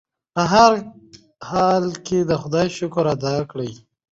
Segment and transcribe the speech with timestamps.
[0.35, 0.71] په هر
[1.49, 3.71] حال کې د خدای شکر ادا کړئ.